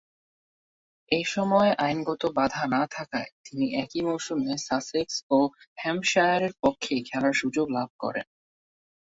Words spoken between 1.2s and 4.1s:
সময়ে আইনগত বাঁধা না থাকায় তিনি একই